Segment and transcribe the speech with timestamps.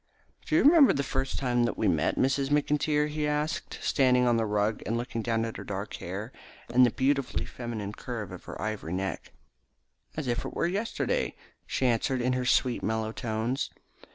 [0.47, 4.35] "Do you remember the first time that we met, Miss McIntyre?" he asked, standing on
[4.35, 6.31] the rug and looking down at her dark hair,
[6.73, 9.31] and the beautifully feminine curve of her ivory neck.
[10.17, 11.35] "As if it were yesterday,"
[11.67, 13.69] she answered in her sweet mellow tones.